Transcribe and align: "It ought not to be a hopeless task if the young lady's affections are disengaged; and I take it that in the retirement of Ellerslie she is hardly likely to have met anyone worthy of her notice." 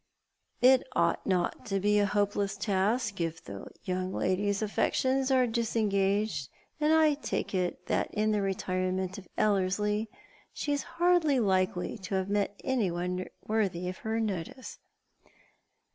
"It 0.61 0.81
ought 0.95 1.27
not 1.27 1.63
to 1.67 1.79
be 1.79 1.99
a 1.99 2.07
hopeless 2.07 2.57
task 2.57 3.21
if 3.21 3.43
the 3.43 3.67
young 3.83 4.11
lady's 4.11 4.63
affections 4.63 5.29
are 5.29 5.45
disengaged; 5.45 6.49
and 6.79 6.91
I 6.91 7.13
take 7.13 7.53
it 7.53 7.85
that 7.85 8.11
in 8.11 8.31
the 8.31 8.41
retirement 8.41 9.19
of 9.19 9.27
Ellerslie 9.37 10.09
she 10.53 10.73
is 10.73 10.81
hardly 10.97 11.39
likely 11.39 11.99
to 11.99 12.15
have 12.15 12.31
met 12.31 12.59
anyone 12.63 13.27
worthy 13.45 13.87
of 13.89 13.99
her 13.99 14.19
notice." 14.19 14.79